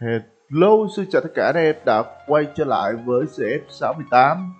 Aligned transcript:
Hello, 0.00 0.86
xin 0.96 1.06
chào 1.10 1.22
tất 1.22 1.28
cả 1.34 1.46
anh 1.46 1.64
em 1.64 1.76
đã 1.86 2.02
quay 2.26 2.46
trở 2.54 2.64
lại 2.64 2.92
với 3.04 3.26
CF68 3.36 4.50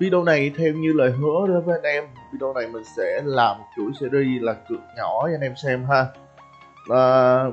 Video 0.00 0.24
này 0.24 0.52
theo 0.56 0.72
như 0.72 0.92
lời 0.92 1.10
hứa 1.10 1.46
đối 1.48 1.60
với 1.60 1.78
anh 1.82 1.82
em 1.82 2.04
Video 2.32 2.52
này 2.54 2.66
mình 2.72 2.82
sẽ 2.96 3.22
làm 3.24 3.56
chuỗi 3.76 3.92
series 4.00 4.42
là 4.42 4.52
cược 4.68 4.80
nhỏ 4.96 5.22
cho 5.22 5.34
anh 5.34 5.40
em 5.40 5.56
xem 5.56 5.84
ha. 5.84 6.06
Và 6.88 7.44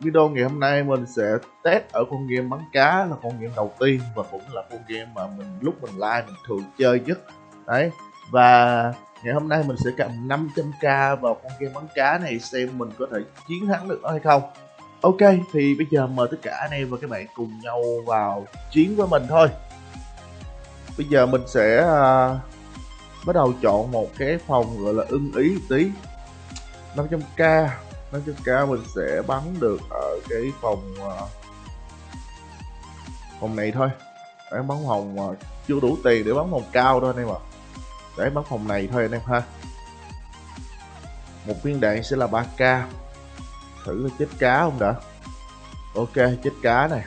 Video 0.00 0.28
ngày 0.28 0.44
hôm 0.44 0.60
nay 0.60 0.84
mình 0.84 1.06
sẽ 1.06 1.36
test 1.64 1.82
ở 1.92 2.04
con 2.10 2.26
game 2.26 2.48
bắn 2.48 2.60
cá 2.72 3.04
là 3.04 3.16
con 3.22 3.32
game 3.40 3.54
đầu 3.56 3.72
tiên 3.80 4.00
Và 4.14 4.22
cũng 4.30 4.42
là 4.52 4.62
con 4.70 4.80
game 4.88 5.10
mà 5.14 5.22
mình 5.38 5.48
lúc 5.60 5.82
mình 5.82 5.94
like 5.94 6.22
mình 6.26 6.36
thường 6.48 6.62
chơi 6.78 7.00
nhất. 7.00 7.18
Đấy 7.66 7.90
Và 8.32 8.92
ngày 9.24 9.34
hôm 9.34 9.48
nay 9.48 9.64
mình 9.66 9.76
sẽ 9.84 9.90
cầm 9.96 10.28
500k 10.28 11.16
vào 11.16 11.34
con 11.34 11.52
game 11.60 11.74
bắn 11.74 11.84
cá 11.94 12.18
này 12.18 12.38
xem 12.38 12.78
mình 12.78 12.88
có 12.98 13.06
thể 13.12 13.18
chiến 13.48 13.66
thắng 13.66 13.88
được 13.88 14.00
nó 14.02 14.10
hay 14.10 14.20
không. 14.20 14.42
Ok, 15.04 15.18
thì 15.52 15.74
bây 15.74 15.86
giờ 15.90 16.06
mời 16.06 16.28
tất 16.30 16.36
cả 16.42 16.56
anh 16.60 16.70
em 16.70 16.90
và 16.90 16.98
các 17.00 17.10
bạn 17.10 17.26
cùng 17.34 17.60
nhau 17.62 17.82
vào 18.06 18.46
chiến 18.70 18.96
với 18.96 19.06
mình 19.06 19.26
thôi. 19.28 19.48
Bây 20.98 21.06
giờ 21.10 21.26
mình 21.26 21.42
sẽ 21.46 21.82
uh, 21.82 22.36
bắt 23.26 23.32
đầu 23.34 23.52
chọn 23.62 23.92
một 23.92 24.08
cái 24.18 24.38
phòng 24.46 24.84
gọi 24.84 24.94
là 24.94 25.04
ưng 25.08 25.32
ý 25.36 25.50
một 25.50 25.60
tí. 25.68 25.90
500k 26.96 27.68
500k 28.12 28.66
mình 28.66 28.84
sẽ 28.96 29.22
bắn 29.26 29.42
được 29.60 29.80
ở 29.90 30.18
cái 30.28 30.42
phòng 30.60 30.94
uh, 30.98 31.28
phòng 33.40 33.56
này 33.56 33.72
thôi. 33.72 33.88
Để 34.52 34.58
bắn 34.58 34.78
phòng 34.86 35.18
uh, 35.20 35.36
chưa 35.68 35.80
đủ 35.80 35.96
tiền 36.04 36.24
để 36.24 36.32
bắn 36.32 36.50
phòng 36.50 36.64
cao 36.72 37.00
thôi 37.00 37.12
anh 37.16 37.26
em 37.26 37.34
ạ. 37.34 37.40
Để 38.18 38.30
bắn 38.30 38.44
phòng 38.48 38.68
này 38.68 38.88
thôi 38.92 39.02
anh 39.02 39.12
em 39.12 39.22
ha. 39.26 39.42
Một 41.46 41.54
viên 41.62 41.80
đạn 41.80 42.02
sẽ 42.02 42.16
là 42.16 42.26
3k 42.26 42.82
thử 43.84 44.08
chết 44.18 44.26
cá 44.38 44.60
không 44.60 44.78
đã? 44.80 44.94
Ok 45.94 46.14
chết 46.14 46.52
cá 46.62 46.88
này. 46.88 47.04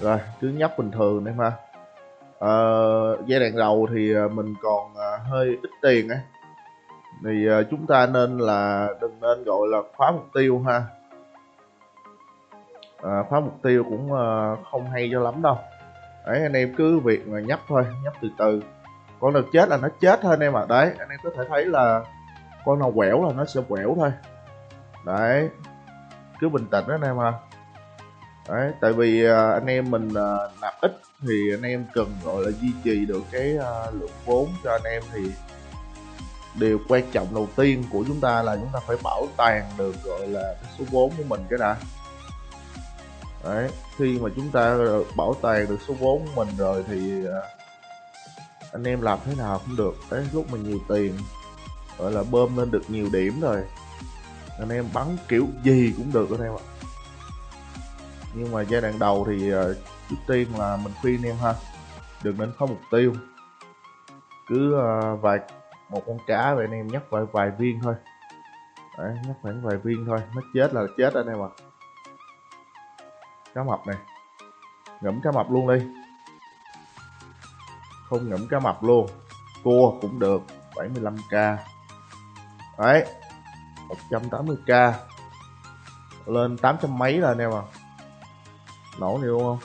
Rồi 0.00 0.18
cứ 0.40 0.48
nhấp 0.48 0.78
bình 0.78 0.90
thường 0.90 1.24
em 1.24 1.38
ha 1.38 1.52
à, 2.40 2.52
giai 3.26 3.38
ờ, 3.38 3.40
đoạn 3.40 3.56
đầu 3.56 3.88
thì 3.94 4.14
ờ, 4.14 4.28
mình 4.28 4.54
còn 4.62 4.94
ờ, 4.94 5.16
hơi 5.16 5.58
ít 5.62 5.70
tiền 5.82 6.08
ấy. 6.08 6.20
Thì 7.24 7.48
chúng 7.70 7.86
ta 7.86 8.06
nên 8.06 8.38
là 8.38 8.88
đừng 9.00 9.20
nên 9.20 9.44
gọi 9.44 9.68
là 9.68 9.78
khóa 9.96 10.10
mục 10.12 10.26
tiêu 10.34 10.62
ha. 10.66 10.82
À, 13.02 13.22
khóa 13.28 13.40
mục 13.40 13.58
tiêu 13.62 13.84
cũng 13.88 14.10
không 14.70 14.90
hay 14.90 15.08
cho 15.12 15.20
lắm 15.20 15.42
đâu. 15.42 15.58
Đấy 16.26 16.42
anh 16.42 16.52
em 16.52 16.74
cứ 16.76 16.98
việc 16.98 17.28
mà 17.28 17.40
nhấp 17.40 17.60
thôi 17.68 17.84
nhấp 18.04 18.12
từ 18.22 18.28
từ. 18.38 18.62
Con 19.20 19.32
nào 19.32 19.42
chết 19.52 19.68
là 19.68 19.76
nó 19.76 19.88
chết 20.00 20.20
thôi 20.22 20.32
anh 20.32 20.40
em 20.40 20.56
ạ. 20.56 20.60
À. 20.60 20.66
đấy 20.68 20.92
anh 20.98 21.08
em 21.08 21.20
có 21.22 21.30
thể 21.36 21.44
thấy 21.48 21.64
là 21.66 22.04
con 22.64 22.78
nào 22.78 22.92
quẹo 22.96 23.24
là 23.24 23.32
nó 23.36 23.44
sẽ 23.44 23.60
quẹo 23.68 23.94
thôi 23.96 24.12
đấy. 25.04 25.48
Cứ 26.40 26.48
bình 26.48 26.66
tĩnh 26.70 26.84
đó 26.88 26.94
anh 26.94 27.02
em 27.02 27.18
ha. 27.18 27.32
Đấy 28.48 28.72
tại 28.80 28.92
vì 28.92 29.26
uh, 29.26 29.32
anh 29.32 29.66
em 29.66 29.90
mình 29.90 30.08
uh, 30.08 30.60
nạp 30.60 30.80
ít 30.80 31.00
thì 31.28 31.54
anh 31.54 31.62
em 31.62 31.86
cần 31.94 32.14
gọi 32.24 32.44
là 32.44 32.50
duy 32.50 32.68
trì 32.84 33.06
được 33.06 33.22
cái 33.30 33.56
uh, 33.56 33.94
lượng 33.94 34.10
vốn 34.24 34.48
cho 34.64 34.72
anh 34.72 34.82
em 34.84 35.02
thì 35.12 35.20
điều 36.54 36.78
quan 36.88 37.10
trọng 37.12 37.34
đầu 37.34 37.48
tiên 37.56 37.84
của 37.92 38.04
chúng 38.06 38.20
ta 38.20 38.42
là 38.42 38.56
chúng 38.56 38.68
ta 38.72 38.80
phải 38.86 38.96
bảo 39.04 39.26
toàn 39.36 39.70
được 39.78 39.94
gọi 40.04 40.26
là 40.26 40.54
cái 40.62 40.72
số 40.78 40.84
vốn 40.90 41.12
của 41.16 41.24
mình 41.28 41.40
cái 41.50 41.58
đã. 41.58 41.76
Đấy 43.44 43.70
khi 43.96 44.18
mà 44.18 44.30
chúng 44.36 44.50
ta 44.50 44.76
bảo 45.16 45.34
toàn 45.40 45.68
được 45.68 45.78
số 45.88 45.94
vốn 45.94 46.26
của 46.26 46.44
mình 46.44 46.56
rồi 46.56 46.84
thì 46.88 47.24
anh 48.72 48.84
em 48.84 49.00
làm 49.00 49.18
thế 49.24 49.34
nào 49.38 49.60
cũng 49.66 49.76
được. 49.76 49.94
Đấy 50.10 50.26
lúc 50.32 50.52
mình 50.52 50.62
nhiều 50.62 50.78
tiền 50.88 51.18
gọi 51.98 52.12
là 52.12 52.22
bơm 52.30 52.56
lên 52.56 52.70
được 52.70 52.82
nhiều 52.88 53.08
điểm 53.12 53.40
rồi 53.40 53.62
anh 54.60 54.68
em 54.68 54.88
bắn 54.94 55.16
kiểu 55.28 55.46
gì 55.62 55.94
cũng 55.96 56.12
được 56.12 56.30
anh 56.30 56.42
em 56.42 56.52
ạ. 56.52 56.64
Nhưng 58.34 58.52
mà 58.52 58.62
giai 58.62 58.80
đoạn 58.80 58.98
đầu 58.98 59.26
thì 59.28 59.50
ờ, 59.50 59.74
trước 60.10 60.16
tiên 60.26 60.48
là 60.58 60.76
mình 60.76 60.92
khuyên 61.00 61.16
anh 61.22 61.24
em 61.24 61.36
ha. 61.36 61.54
Đừng 62.22 62.38
nên 62.38 62.52
có 62.58 62.66
mục 62.66 62.80
tiêu. 62.90 63.12
Cứ 64.48 64.74
ờ, 64.74 65.16
vài 65.16 65.38
một 65.88 66.02
con 66.06 66.18
cá 66.26 66.54
vậy 66.54 66.66
anh 66.66 66.74
em 66.74 66.88
nhắc 66.88 67.02
vài 67.10 67.22
vài 67.32 67.50
viên 67.58 67.80
thôi. 67.82 67.94
Đấy, 68.98 69.16
nhắc 69.26 69.36
khoảng 69.42 69.62
vài 69.62 69.76
viên 69.76 70.06
thôi. 70.06 70.18
Nó 70.34 70.42
chết 70.54 70.74
là 70.74 70.82
chết 70.96 71.14
anh 71.14 71.26
em 71.26 71.42
ạ. 71.42 71.50
Cá 73.54 73.62
mập 73.62 73.86
này. 73.86 73.96
Ngẫm 75.00 75.20
cá 75.24 75.30
mập 75.30 75.50
luôn 75.50 75.68
đi. 75.68 75.86
Không 78.08 78.28
ngẫm 78.28 78.48
cá 78.48 78.58
mập 78.58 78.82
luôn. 78.82 79.06
Cua 79.64 79.98
cũng 80.00 80.18
được. 80.18 80.42
75k 80.74 81.56
đấy. 82.78 83.19
180k 84.10 84.92
lên 86.26 86.58
800 86.58 86.98
mấy 86.98 87.20
rồi 87.20 87.28
anh 87.28 87.38
em 87.38 87.50
à 87.54 87.62
nổ 88.98 89.18
nhiều 89.22 89.38
không? 89.38 89.58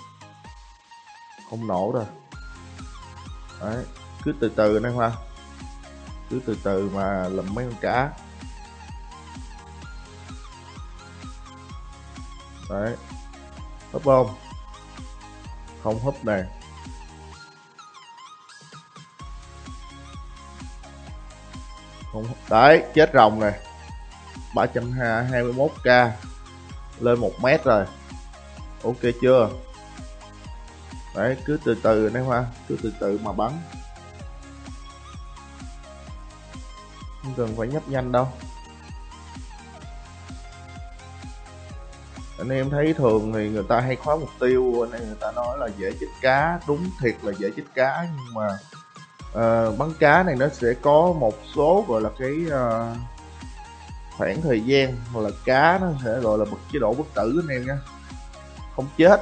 Không 1.50 1.68
nổ 1.68 1.92
rồi. 1.92 2.06
Đấy, 3.62 3.86
cứ 4.24 4.34
từ 4.40 4.52
từ 4.56 4.78
anh 4.78 4.84
em 4.84 4.98
ha. 4.98 5.12
Cứ 6.30 6.42
từ 6.46 6.58
từ 6.64 6.90
mà 6.94 7.28
lầm 7.28 7.54
mấy 7.54 7.66
con 7.66 7.80
cá. 7.82 8.12
Đấy. 12.70 12.96
Hấp 13.94 14.04
không 14.04 14.36
không 15.86 16.00
hấp 16.00 16.26
này. 16.26 16.44
Không 22.12 22.26
đấy, 22.50 22.84
chết 22.96 23.12
rồng 23.14 23.40
này. 23.40 23.60
321k 24.56 26.10
lên 27.00 27.20
1 27.20 27.32
mét 27.42 27.64
rồi. 27.64 27.86
Ok 28.84 29.02
chưa? 29.22 29.50
Đấy 31.16 31.38
cứ 31.46 31.60
từ 31.66 31.76
từ 31.84 32.10
này 32.14 32.24
hoa 32.24 32.46
cứ 32.68 32.78
từ 32.84 32.94
từ 33.00 33.20
mà 33.24 33.32
bắn. 33.32 33.52
Không 37.24 37.34
cần 37.38 37.56
phải 37.58 37.68
nhấp 37.68 37.90
nhanh 37.90 38.12
đâu. 38.12 38.28
Anh 42.38 42.50
em 42.50 42.70
thấy 42.70 42.94
thường 42.94 43.34
thì 43.34 43.50
người 43.50 43.64
ta 43.70 43.80
hay 43.80 43.96
khóa 43.96 44.16
mục 44.16 44.30
tiêu 44.40 44.86
anh 44.86 45.02
em 45.02 45.08
người 45.08 45.18
ta 45.20 45.32
nói 45.32 45.58
là 45.58 45.68
dễ 45.78 45.92
chích 46.00 46.10
cá. 46.22 46.60
Đúng 46.68 46.90
thiệt 47.02 47.16
là 47.22 47.34
dễ 47.40 47.50
chích 47.56 47.74
cá 47.76 48.08
nhưng 48.16 48.34
mà 48.34 48.48
uh, 49.30 49.78
bắn 49.78 49.94
cá 50.00 50.24
này 50.24 50.36
nó 50.36 50.48
sẽ 50.48 50.68
có 50.82 51.14
một 51.20 51.34
số 51.56 51.86
gọi 51.88 52.02
là 52.02 52.10
cái 52.20 52.34
uh, 52.48 52.98
khoảng 54.18 54.42
thời 54.42 54.62
gian 54.62 54.96
hoặc 55.14 55.22
là 55.22 55.30
cá 55.46 55.80
nó 55.82 55.88
sẽ 56.04 56.20
gọi 56.20 56.38
là 56.38 56.46
bật 56.46 56.58
chế 56.72 56.80
độ 56.80 56.94
bất 56.94 57.06
tử 57.14 57.42
anh 57.44 57.58
em 57.58 57.68
nha. 57.68 57.78
Không 58.76 58.88
chết. 58.98 59.22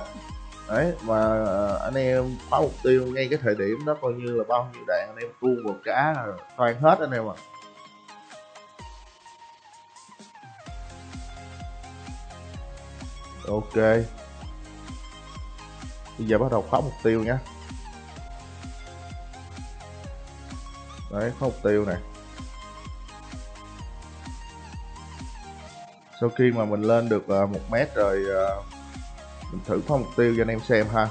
Đấy 0.68 0.94
mà 1.04 1.46
anh 1.76 1.94
em 1.96 2.38
phá 2.50 2.60
mục 2.60 2.74
tiêu 2.84 3.06
ngay 3.06 3.28
cái 3.30 3.40
thời 3.42 3.56
điểm 3.56 3.86
đó 3.86 3.96
coi 4.02 4.14
như 4.14 4.36
là 4.36 4.44
bao 4.48 4.70
nhiêu 4.74 4.84
đạn 4.88 5.08
anh 5.10 5.18
em 5.18 5.30
tuôn 5.42 5.66
vào 5.66 5.76
cá 5.84 6.14
là 6.14 6.28
toàn 6.58 6.82
hết 6.82 7.00
anh 7.00 7.12
em 7.12 7.30
ạ. 7.30 7.36
À. 7.38 7.44
ok. 13.48 13.76
Bây 16.18 16.28
giờ 16.28 16.38
bắt 16.38 16.52
đầu 16.52 16.66
phá 16.72 16.80
mục 16.80 16.94
tiêu 17.04 17.24
nha. 17.24 17.40
Đấy, 21.12 21.32
phá 21.40 21.46
mục 21.46 21.60
tiêu 21.64 21.86
này 21.86 21.98
sau 26.24 26.30
khi 26.30 26.52
mà 26.52 26.66
mình 26.66 26.82
lên 26.82 27.10
được 27.10 27.28
ờ, 27.28 27.46
một 27.46 27.60
mét 27.72 27.96
rồi 27.96 28.24
ờ, 28.36 28.64
mình 29.52 29.62
thử 29.66 29.82
phá 29.82 29.96
mục 29.96 30.08
tiêu 30.18 30.34
cho 30.38 30.42
anh 30.42 30.48
em 30.48 30.60
xem 30.60 30.88
ha. 30.94 31.08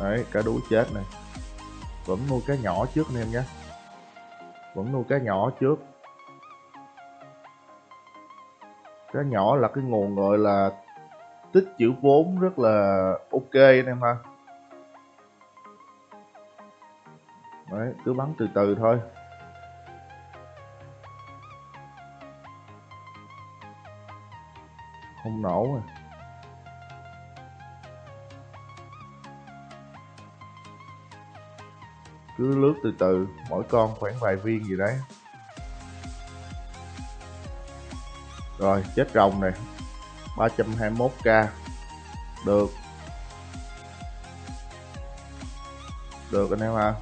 Đấy, 0.00 0.24
cá 0.32 0.42
đuối 0.42 0.60
chết 0.70 0.84
này. 0.94 1.04
Vẫn 2.04 2.18
nuôi 2.30 2.40
cá 2.46 2.54
nhỏ 2.54 2.86
trước 2.94 3.06
anh 3.08 3.22
em 3.22 3.30
nhé. 3.30 3.42
Vẫn 4.74 4.92
nuôi 4.92 5.04
cá 5.08 5.18
nhỏ 5.18 5.50
trước. 5.60 5.76
Cá 9.12 9.22
nhỏ 9.22 9.56
là 9.56 9.68
cái 9.68 9.84
nguồn 9.84 10.14
gọi 10.14 10.38
là 10.38 10.70
tích 11.52 11.68
chữ 11.78 11.92
vốn 12.02 12.40
rất 12.40 12.58
là 12.58 13.12
ok 13.30 13.52
anh 13.52 13.86
em 13.86 14.02
ha. 14.02 14.35
Đấy, 17.78 17.94
cứ 18.04 18.12
bắn 18.12 18.34
từ 18.38 18.48
từ 18.54 18.76
thôi. 18.78 19.00
Không 25.22 25.42
nổ 25.42 25.66
rồi 25.72 25.82
cứ 32.36 32.56
lướt 32.56 32.74
từ 32.82 32.92
từ, 32.98 33.28
mỗi 33.50 33.64
con 33.68 33.94
khoảng 34.00 34.14
vài 34.20 34.36
viên 34.36 34.64
gì 34.64 34.76
đấy. 34.76 35.00
Rồi, 38.58 38.84
chết 38.96 39.10
rồng 39.14 39.40
này. 39.40 39.52
321k 40.36 41.46
được. 42.46 42.70
Được 46.30 46.50
anh 46.50 46.60
em 46.60 46.74
ha 46.74 46.94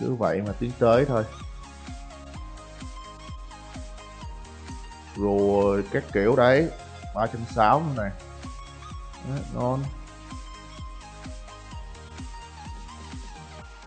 cứ 0.00 0.14
vậy 0.14 0.42
mà 0.46 0.52
tiến 0.58 0.70
tới 0.78 1.04
thôi. 1.04 1.24
Rồi 5.16 5.84
các 5.92 6.04
kiểu 6.12 6.36
đấy 6.36 6.70
ba 7.14 7.26
trăm 7.26 7.44
sáu 7.54 7.80
nữa 7.80 8.02
này. 8.02 8.10
Đấy, 9.28 9.42
ngon. 9.54 9.82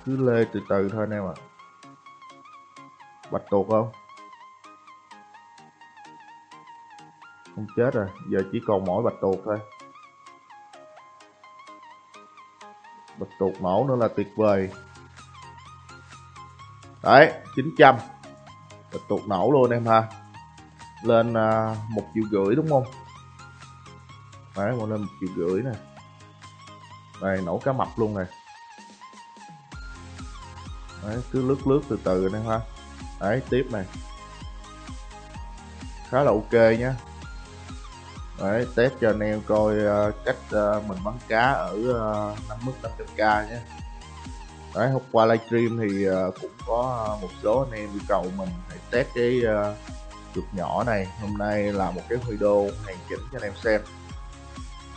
Cứ 0.06 0.18
lê 0.18 0.46
từ 0.54 0.60
từ 0.70 0.90
thôi 0.90 1.08
anh 1.10 1.12
em 1.12 1.24
ạ. 1.24 1.36
Bạch 3.32 3.44
tuộc 3.50 3.70
không? 3.70 3.92
Không 7.56 7.68
chết 7.76 7.94
rồi 7.94 8.08
giờ 8.30 8.40
chỉ 8.52 8.62
còn 8.68 8.86
mỗi 8.86 9.04
bạch 9.04 9.14
tuộc 9.22 9.40
thôi. 9.46 9.60
Bạch 13.18 13.30
tuộc 13.40 13.62
nổ 13.62 13.86
nữa 13.88 13.96
là 13.96 14.08
tuyệt 14.16 14.28
vời 14.36 14.72
đấy 17.04 17.34
900 17.56 17.76
trăm, 17.78 17.96
tụt 19.08 19.22
nổ 19.28 19.52
luôn 19.52 19.72
em 19.72 19.86
ha. 19.86 20.04
Lên 21.04 21.30
uh, 21.30 21.78
một 21.90 22.04
triệu 22.14 22.24
rưỡi 22.32 22.56
đúng 22.56 22.70
không? 22.70 22.84
Đấy 24.58 24.76
một 24.76 24.90
lên 24.90 25.02
một 25.02 25.08
triệu 25.20 25.30
rưỡi 25.36 25.62
nè. 25.62 25.72
Đây 27.22 27.42
nổ 27.46 27.58
cá 27.58 27.72
mập 27.72 27.88
luôn 28.00 28.16
này. 28.16 28.26
Đấy 31.04 31.22
cứ 31.32 31.48
lướt 31.48 31.68
lướt 31.68 31.82
từ 31.90 32.00
từ 32.04 32.30
nè 32.34 32.40
ha. 32.40 32.60
Đấy 33.20 33.42
tiếp 33.50 33.68
này. 33.72 33.86
Khá 36.10 36.24
là 36.24 36.32
ok 36.32 36.54
nhé 36.54 36.92
đấy 38.42 38.68
test 38.76 38.94
cho 39.02 39.10
anh 39.10 39.20
em 39.20 39.42
coi 39.48 39.76
uh, 39.76 40.16
cách 40.26 40.36
uh, 40.46 40.86
mình 40.88 40.98
bắn 41.04 41.14
cá 41.28 41.52
ở 41.52 41.74
uh, 41.74 42.50
5 42.50 42.60
mức 42.66 42.72
500k 42.84 43.48
nhé 43.48 43.58
đấy 44.76 44.90
hôm 44.90 45.02
qua 45.12 45.26
livestream 45.26 45.80
thì 45.80 46.10
uh, 46.10 46.36
cũng 46.42 46.52
có 46.68 47.06
ờ, 47.08 47.18
một 47.22 47.30
số 47.44 47.60
anh 47.60 47.80
em 47.80 47.90
yêu 47.94 48.02
cầu 48.08 48.26
mình 48.38 48.50
hãy 48.70 48.78
test 48.92 49.08
cái 49.16 49.42
uh, 49.44 49.78
chuột 50.36 50.44
nhỏ 50.54 50.84
này. 50.84 51.08
Hôm 51.22 51.38
nay 51.38 51.64
là 51.64 51.92
một 51.92 52.02
cái 52.10 52.20
video 52.28 52.70
hoàn 52.86 52.98
chỉnh 53.10 53.20
cho 53.32 53.38
anh 53.38 53.44
em 53.44 53.54
xem. 53.64 53.82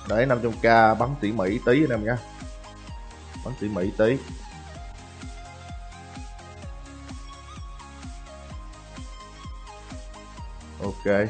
Đấy 0.09 0.27
500k 0.27 0.95
bắn 0.95 1.15
tỉ 1.21 1.33
mỉ 1.33 1.59
tí 1.67 1.85
anh 1.85 1.91
em 1.91 2.05
nhé 2.05 2.17
bắn 3.45 3.55
tỉ 3.61 3.69
mỉ 3.69 3.91
tí. 3.99 4.17
Ok. 10.83 11.29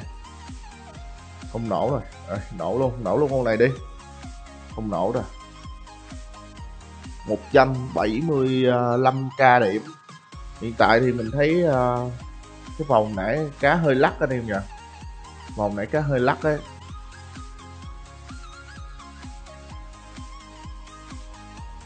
Không 1.52 1.68
nổ 1.68 1.90
rồi. 1.90 2.00
À, 2.28 2.36
nổ 2.58 2.78
luôn 2.78 3.04
nổ 3.04 3.16
luôn 3.16 3.30
con 3.30 3.44
này 3.44 3.56
đi. 3.56 3.66
Không 4.74 4.90
nổ 4.90 5.12
rồi. 5.14 5.24
175k 7.26 9.60
điểm. 9.60 9.82
Hiện 10.60 10.74
tại 10.78 11.00
thì 11.00 11.12
mình 11.12 11.30
thấy 11.32 11.64
uh, 11.64 12.12
cái 12.78 12.86
vòng 12.88 13.16
nãy 13.16 13.50
cá 13.60 13.74
hơi 13.74 13.94
lắc 13.94 14.14
anh 14.20 14.30
em 14.30 14.46
nhỉ? 14.46 14.52
Vòng 15.56 15.76
nãy 15.76 15.86
cá 15.86 16.00
hơi 16.00 16.20
lắc 16.20 16.44
đấy 16.44 16.58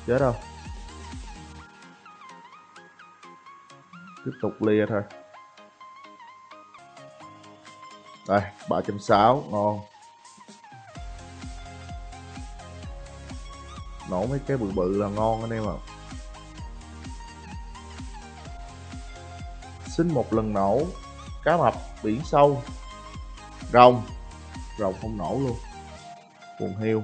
chết 0.06 0.18
đâu 0.18 0.34
tiếp 4.24 4.32
tục 4.42 4.62
lia 4.62 4.86
thôi. 4.88 5.02
Đây 8.28 8.42
360 8.68 9.42
ngon. 9.50 9.80
Nổ 14.10 14.26
mấy 14.26 14.38
cái 14.46 14.56
bự 14.56 14.70
bự 14.74 14.98
là 14.98 15.08
ngon 15.08 15.40
anh 15.40 15.50
em 15.50 15.64
ạ. 15.68 15.76
Xin 19.86 20.14
một 20.14 20.32
lần 20.32 20.52
nổ, 20.52 20.82
cá 21.44 21.56
mập, 21.56 21.74
biển 22.02 22.20
sâu. 22.24 22.62
Rồng 23.72 24.02
rồng 24.78 24.94
không 25.02 25.16
nổ 25.16 25.38
luôn. 25.40 25.56
Cuồng 26.58 26.76
heo. 26.76 27.02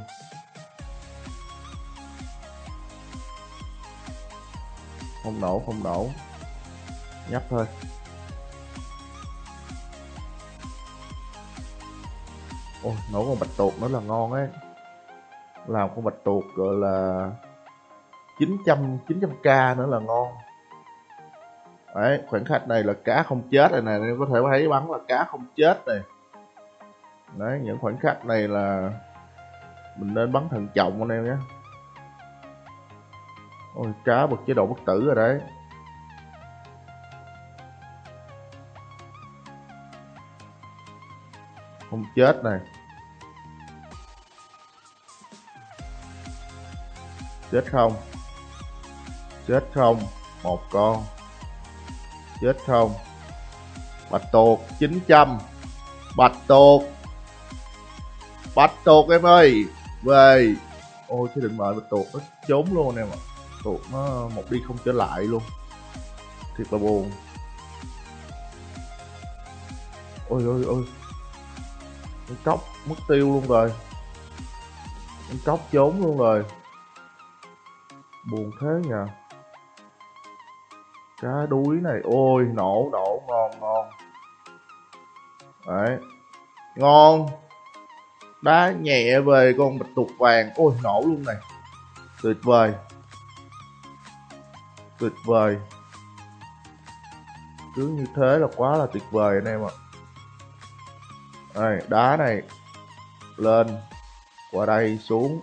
Không 5.25 5.41
nổ 5.41 5.63
không 5.67 5.83
nổ. 5.83 6.09
Nhấp 7.31 7.43
thôi. 7.51 7.67
Ôi, 12.83 12.95
nổ 13.13 13.25
con 13.27 13.39
bạch 13.41 13.51
tuộc 13.57 13.81
nữa 13.81 13.89
là 13.89 14.01
ngon 14.01 14.33
ấy 14.33 14.49
làm 15.67 15.89
con 15.95 16.05
bạch 16.05 16.25
tuộc, 16.25 16.45
gọi 16.57 16.75
là 16.75 17.31
900 18.39 18.99
900k 19.09 19.77
nữa 19.77 19.87
là 19.87 19.99
ngon. 19.99 20.29
Đấy, 21.95 22.23
khoảnh 22.29 22.45
khắc 22.45 22.69
này 22.69 22.83
là 22.83 22.93
cá 23.05 23.23
không 23.23 23.43
chết 23.51 23.73
này 23.73 23.83
này 23.83 24.01
em 24.09 24.19
có 24.19 24.27
thể 24.33 24.41
thấy 24.51 24.69
bắn 24.69 24.91
là 24.91 24.99
cá 25.09 25.25
không 25.25 25.47
chết 25.57 25.87
này. 25.87 26.01
Đấy, 27.37 27.61
những 27.63 27.79
khoảnh 27.79 27.99
khắc 27.99 28.27
này 28.27 28.49
là 28.49 28.91
mình 29.97 30.15
nên 30.15 30.33
bắn 30.33 30.49
thận 30.49 30.69
trọng 30.75 30.99
anh 31.03 31.09
em 31.09 31.25
nhé. 31.25 31.37
Ôi, 33.75 33.93
cá 34.05 34.27
bật 34.27 34.37
chế 34.47 34.55
độ 34.55 34.67
bất 34.67 34.79
tử 34.87 35.05
rồi 35.07 35.15
đấy. 35.15 35.41
Không 41.91 42.05
chết 42.17 42.45
này. 42.45 42.61
Chết 47.55 47.65
không? 47.73 47.97
Chết 49.49 49.61
không? 49.75 50.01
Một 50.43 50.61
con. 50.71 51.05
Chết 52.41 52.57
không? 52.67 52.95
Bạch 54.11 54.23
tuộc 54.33 54.61
900 54.81 55.39
bạch 56.17 56.37
tuộc. 56.47 56.83
Bạch 58.55 58.73
tuộc 58.85 59.11
em 59.11 59.23
ơi. 59.23 59.65
Về. 60.03 60.55
Ôi, 61.09 61.29
cái 61.35 61.43
định 61.43 61.57
mệnh 61.57 61.77
bạch 61.77 61.91
tuộc 61.91 62.07
nó 62.15 62.21
trốn 62.49 62.67
luôn 62.73 62.97
em 62.97 63.07
ạ. 63.11 63.19
Tuột 63.65 63.81
nó 63.93 64.29
một 64.35 64.43
đi 64.51 64.59
không 64.67 64.77
trở 64.85 64.93
lại 64.93 65.23
luôn. 65.23 65.43
Thiệt 66.57 66.73
là 66.73 66.79
buồn. 66.79 67.11
Ôi 70.29 70.43
ôi 70.47 70.65
ôi. 70.67 70.85
Con 72.29 72.37
cóc 72.45 72.65
mất 72.87 72.97
tiêu 73.09 73.27
luôn 73.27 73.47
rồi. 73.49 73.73
Con 75.29 75.39
cóc 75.45 75.69
trốn 75.73 76.01
luôn 76.03 76.19
rồi 76.19 76.45
buồn 78.31 78.51
thế 78.61 78.89
nhờ. 78.89 79.07
Cá 81.23 81.47
đuối 81.49 81.77
này. 81.77 82.01
Ôi, 82.05 82.47
nổ 82.55 82.89
nổ, 82.93 83.23
ngon 83.29 83.51
ngon. 83.61 83.91
Đấy. 85.67 85.99
Ngon. 86.77 87.27
Đá 88.43 88.71
nhẹ 88.71 89.21
về 89.21 89.55
con 89.59 89.79
bạch 89.79 89.89
tuộc 89.97 90.09
vàng. 90.19 90.51
Ôi, 90.57 90.75
nổ 90.83 91.01
luôn 91.01 91.23
này. 91.27 91.37
Tuyệt 92.23 92.37
vời. 92.43 92.75
Tuyệt 94.99 95.13
vời. 95.27 95.59
Cứ 97.77 97.89
như 97.89 98.05
thế 98.17 98.39
là 98.39 98.47
quá 98.57 98.77
là 98.77 98.87
tuyệt 98.93 99.03
vời 99.11 99.37
anh 99.45 99.45
em 99.45 99.67
ạ. 99.67 99.73
Đây 101.55 101.83
đá 101.89 102.17
này 102.17 102.43
lên 103.37 103.67
qua 104.53 104.67
đây 104.67 104.99
xuống. 104.99 105.41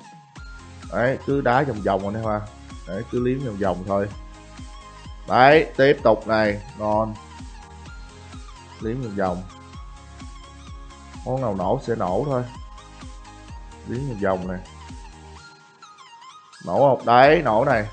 Đấy, 0.92 1.18
cứ 1.26 1.42
đá 1.42 1.64
vòng 1.64 1.82
vòng 1.82 2.06
anh 2.06 2.14
em 2.14 2.26
ha 2.26 2.42
đấy 2.92 3.04
cứ 3.12 3.20
liếm 3.20 3.40
vòng 3.40 3.58
vòng 3.58 3.84
thôi. 3.88 4.08
Đấy, 5.28 5.68
tiếp 5.78 5.98
tục 6.04 6.28
này, 6.28 6.62
ngon. 6.78 7.14
Liếm 8.82 9.02
vòng 9.02 9.16
vòng. 9.16 9.44
Món 11.26 11.42
nào 11.42 11.56
nổ 11.56 11.80
sẽ 11.84 11.96
nổ 11.96 12.24
thôi. 12.26 12.44
Liếm 13.88 14.00
vòng 14.00 14.20
vòng 14.22 14.48
này. 14.48 14.60
Nổ 16.66 16.78
không? 16.78 17.06
Đấy, 17.06 17.42
nổ 17.42 17.66
này. 17.66 17.88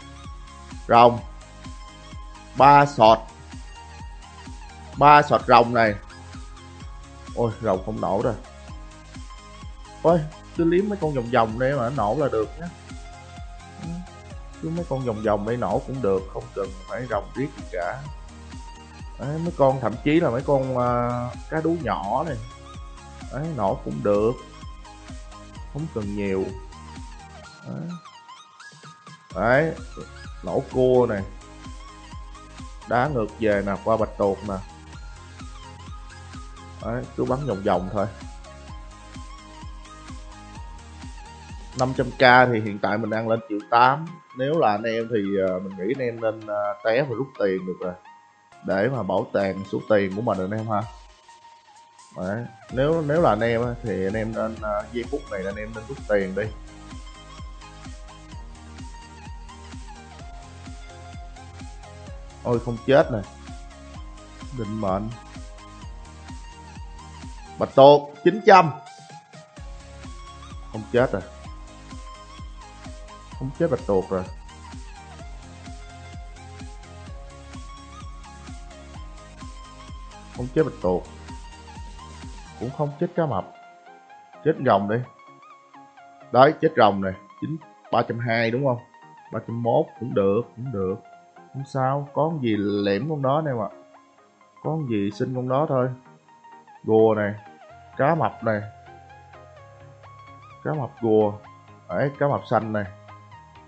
Rồng. 0.88 1.18
Ba 2.56 2.86
sọt. 2.86 3.18
Ba 4.96 5.22
sọt 5.22 5.46
rồng 5.46 5.74
này. 5.74 5.94
Ôi, 7.34 7.52
rồng 7.62 7.82
không 7.86 8.00
nổ 8.00 8.20
rồi. 8.24 8.34
Ôi, 10.02 10.20
cứ 10.56 10.64
liếm 10.64 10.88
mấy 10.88 10.98
con 11.00 11.14
vòng 11.14 11.30
vòng 11.32 11.58
đây 11.58 11.72
mà 11.72 11.78
nó 11.78 11.90
nổ 11.90 12.16
là 12.18 12.28
được 12.28 12.48
nhé 12.60 12.66
cứ 14.62 14.68
mấy 14.68 14.84
con 14.88 15.00
vòng 15.00 15.22
vòng 15.22 15.46
đây 15.46 15.56
nổ 15.56 15.82
cũng 15.86 16.02
được 16.02 16.22
không 16.32 16.44
cần 16.54 16.68
phải 16.88 17.06
rồng 17.10 17.24
riết 17.34 17.48
gì 17.56 17.64
cả. 17.72 18.02
Đấy, 19.18 19.38
mấy 19.38 19.52
con 19.56 19.80
thậm 19.80 19.94
chí 20.04 20.20
là 20.20 20.30
mấy 20.30 20.42
con 20.42 20.72
uh, 20.72 21.32
cá 21.50 21.60
đú 21.60 21.76
nhỏ 21.82 22.24
này. 22.24 22.36
Đấy, 23.32 23.46
nổ 23.56 23.74
cũng 23.84 24.02
được. 24.02 24.32
Không 25.72 25.86
cần 25.94 26.16
nhiều. 26.16 26.44
Đấy. 27.66 27.88
Đấy, 29.34 29.72
nổ 30.42 30.62
cua 30.72 31.06
này. 31.08 31.22
Đá 32.88 33.08
ngược 33.08 33.26
về 33.40 33.62
nè 33.66 33.72
qua 33.84 33.96
bạch 33.96 34.18
tuộc 34.18 34.38
nè. 34.48 34.54
Đấy, 36.82 37.04
cứ 37.16 37.24
bắn 37.24 37.46
vòng 37.46 37.62
vòng 37.62 37.88
thôi. 37.92 38.06
500k 41.76 42.52
thì 42.52 42.60
hiện 42.60 42.78
tại 42.78 42.98
mình 42.98 43.10
đang 43.10 43.28
lên 43.28 43.40
triệu 43.48 43.58
8 43.70 44.06
nếu 44.38 44.58
là 44.58 44.70
anh 44.70 44.82
em 44.82 45.08
thì 45.10 45.18
ờ, 45.48 45.58
mình 45.58 45.72
nghĩ 45.78 45.94
anh 45.96 46.06
em 46.06 46.20
nên 46.20 46.46
ờ, 46.46 46.74
té 46.84 47.02
và 47.02 47.14
rút 47.16 47.26
tiền 47.38 47.66
được 47.66 47.76
rồi. 47.80 47.92
Để 48.64 48.88
mà 48.88 49.02
bảo 49.02 49.26
toàn 49.32 49.64
số 49.72 49.80
tiền 49.88 50.16
của 50.16 50.22
mình 50.22 50.38
anh 50.38 50.50
em 50.50 50.68
ha. 50.68 50.82
Đấy. 52.16 52.44
nếu 52.72 53.02
nếu 53.06 53.22
là 53.22 53.30
anh 53.30 53.40
em 53.40 53.74
thì 53.82 54.06
anh 54.06 54.14
em 54.14 54.32
nên 54.34 54.54
ờ, 54.60 54.84
giây 54.92 55.04
phút 55.10 55.20
này 55.30 55.42
anh 55.44 55.56
em 55.56 55.72
nên 55.74 55.84
rút 55.88 55.98
tiền 56.08 56.34
đi. 56.34 56.42
Ôi, 62.42 62.58
không 62.64 62.76
chết 62.86 63.12
này 63.12 63.22
định 64.58 64.80
mệnh. 64.80 65.08
Bạch 67.58 67.74
tuộc 67.74 68.14
900 68.24 68.70
không 70.72 70.82
chết 70.92 71.12
rồi 71.12 71.22
không 73.38 73.50
chết 73.58 73.70
bạch 73.70 73.80
tuộc 73.86 74.10
rồi. 74.10 74.24
Không 80.36 80.46
chết 80.54 80.62
bạch 80.62 80.82
tuộc 80.82 81.04
cũng 82.60 82.70
không 82.78 82.90
chết 83.00 83.06
cá 83.16 83.26
mập. 83.26 83.52
Chết 84.44 84.54
rồng 84.66 84.88
đi. 84.88 84.96
Đấy, 86.32 86.54
chết 86.60 86.68
rồng 86.76 87.00
này. 87.00 87.12
Chín, 87.40 87.56
ba 87.92 88.02
trăm 88.08 88.18
hai 88.18 88.50
đúng 88.50 88.66
không? 88.66 88.78
Ba 89.32 89.40
trăm 89.46 89.62
mốt, 89.62 89.86
cũng 90.00 90.14
được 90.14 90.42
cũng 90.56 90.72
được. 90.72 90.94
Không 91.52 91.64
sao, 91.66 92.08
có 92.14 92.32
gì 92.40 92.56
lẻm 92.56 93.10
con 93.10 93.22
đó 93.22 93.42
nè 93.46 93.52
mà 93.52 93.68
có 94.62 94.78
gì 94.90 95.10
xin 95.10 95.34
con 95.34 95.48
đó 95.48 95.66
thôi. 95.68 95.88
Gùa 96.84 97.14
này 97.14 97.34
cá 97.96 98.14
mập 98.14 98.44
này 98.44 98.60
cá 100.64 100.72
mập 100.74 100.90
gùa. 101.00 101.32
Ấy 101.86 102.10
cá 102.18 102.28
mập 102.28 102.40
xanh 102.50 102.72
này 102.72 102.84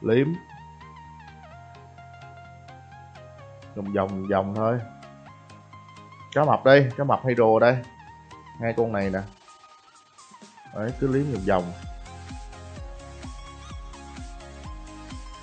liếm. 0.00 0.28
Vòng 3.74 3.92
vòng 3.92 4.28
vòng 4.30 4.54
thôi. 4.56 4.80
Cá 6.32 6.44
mập 6.44 6.64
đi 6.64 6.86
cá 6.96 7.04
mập 7.04 7.20
hay 7.24 7.34
rùa 7.34 7.58
đây? 7.58 7.76
Hai 8.60 8.74
con 8.76 8.92
này 8.92 9.10
nè. 9.10 9.20
Đấy, 10.74 10.90
cứ 11.00 11.06
liếm 11.06 11.24
vòng 11.32 11.42
vòng. 11.46 11.72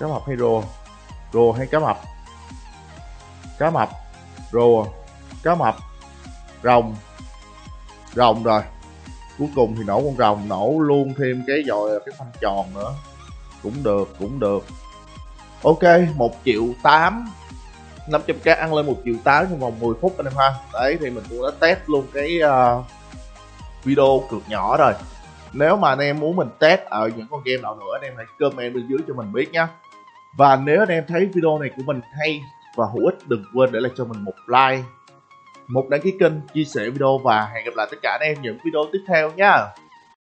Cá 0.00 0.06
mập 0.06 0.22
hay 0.26 0.36
rùa? 0.36 0.62
Rùa 1.32 1.52
hay 1.52 1.66
cá 1.66 1.78
mập? 1.78 1.98
Cá 3.58 3.70
mập, 3.70 3.88
rùa, 4.52 4.86
cá 5.42 5.54
mập, 5.54 5.76
rồng. 6.62 6.96
Rồng 8.14 8.42
rồi. 8.42 8.62
Cuối 9.38 9.48
cùng 9.54 9.76
thì 9.76 9.84
nổ 9.84 10.02
con 10.04 10.16
rồng, 10.16 10.48
nổ 10.48 10.78
luôn 10.78 11.14
thêm 11.18 11.44
cái 11.46 11.62
dòi 11.66 12.00
cái 12.06 12.14
phanh 12.18 12.30
tròn 12.40 12.74
nữa 12.74 12.94
cũng 13.62 13.74
được 13.82 14.08
cũng 14.18 14.40
được. 14.40 14.64
Ok 15.62 15.82
một 16.16 16.32
triệu 16.44 16.64
tám. 16.82 17.28
500k 18.08 18.56
ăn 18.56 18.74
lên 18.74 18.86
một 18.86 18.96
triệu 19.04 19.14
tám 19.24 19.46
trong 19.50 19.58
vòng 19.58 19.80
10 19.80 19.94
phút 20.00 20.16
anh 20.18 20.26
em 20.26 20.34
ha. 20.36 20.54
Đấy 20.72 20.98
thì 21.00 21.10
mình 21.10 21.24
cũng 21.30 21.42
đã 21.42 21.50
test 21.60 21.78
luôn 21.86 22.06
cái 22.14 22.40
uh, 22.44 22.84
video 23.84 24.22
cực 24.30 24.42
nhỏ 24.48 24.76
rồi. 24.76 24.92
Nếu 25.52 25.76
mà 25.76 25.88
anh 25.88 25.98
em 25.98 26.20
muốn 26.20 26.36
mình 26.36 26.48
test 26.58 26.80
ở 26.80 27.10
những 27.16 27.26
con 27.30 27.42
game 27.44 27.62
nào 27.62 27.74
nữa 27.74 27.98
anh 28.00 28.02
em 28.02 28.12
hãy 28.16 28.26
comment 28.38 28.74
bên 28.74 28.86
dưới 28.88 28.98
cho 29.08 29.14
mình 29.14 29.32
biết 29.32 29.52
nhé 29.52 29.66
và 30.36 30.56
nếu 30.56 30.80
anh 30.80 30.88
em 30.88 31.04
thấy 31.08 31.30
video 31.34 31.58
này 31.58 31.70
của 31.76 31.82
mình 31.86 32.00
hay 32.18 32.40
và 32.76 32.86
hữu 32.94 33.06
ích 33.06 33.28
đừng 33.28 33.44
quên 33.54 33.72
để 33.72 33.80
lại 33.80 33.92
cho 33.96 34.04
mình 34.04 34.24
một 34.24 34.34
like. 34.46 34.82
Một 35.66 35.88
đăng 35.88 36.00
ký 36.00 36.14
kênh 36.20 36.32
chia 36.54 36.64
sẻ 36.64 36.90
video 36.90 37.18
và 37.18 37.46
hẹn 37.54 37.64
gặp 37.64 37.70
lại 37.76 37.86
tất 37.90 37.96
cả 38.02 38.18
anh 38.20 38.28
em 38.28 38.42
những 38.42 38.58
video 38.64 38.82
tiếp 38.92 38.98
theo 39.08 39.32
nha. 39.32 39.66